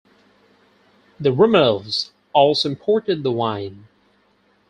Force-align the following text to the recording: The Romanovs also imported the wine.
The 1.19 1.29
Romanovs 1.29 2.09
also 2.33 2.69
imported 2.69 3.21
the 3.21 3.31
wine. 3.31 3.87